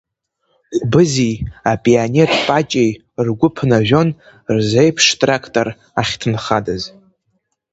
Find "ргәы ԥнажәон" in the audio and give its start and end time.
3.25-4.09